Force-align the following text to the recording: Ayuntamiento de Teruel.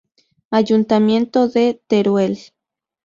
Ayuntamiento 0.49 1.47
de 1.47 1.79
Teruel. 1.85 2.39